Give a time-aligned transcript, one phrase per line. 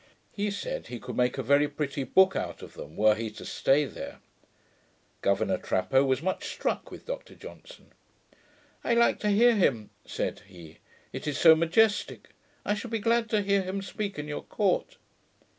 [0.31, 3.45] He said, he could make a very pretty book out of them, were he to
[3.45, 4.17] stay there.
[5.21, 7.91] Governour Trapaud was much struck with Dr Johnson.
[8.83, 10.79] 'I like to hear him,' said he;
[11.13, 12.29] 'it is so majestick.
[12.65, 14.97] I should be glad to hear him speak in your court.'